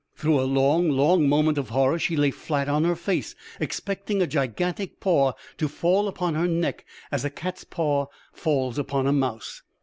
Through 0.15 0.39
a 0.41 0.49
long, 0.49 0.89
long 0.89 1.29
moment 1.29 1.59
of 1.59 1.69
horror 1.69 1.99
she 1.99 2.15
lay 2.15 2.31
flat 2.31 2.67
on 2.67 2.85
her 2.85 2.95
face, 2.95 3.35
expecting 3.59 4.19
a 4.19 4.25
gigantic 4.25 4.99
paw 4.99 5.33
to 5.59 5.67
fall 5.67 6.07
upon 6.07 6.33
her 6.33 6.47
neck 6.47 6.87
as 7.11 7.23
a 7.23 7.29
cat's 7.29 7.63
paw 7.63 8.07
falls 8.33 8.79
upon 8.79 9.05
a 9.05 9.13
mouse. 9.13 9.61